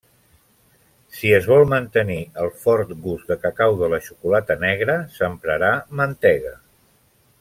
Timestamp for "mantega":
6.01-6.57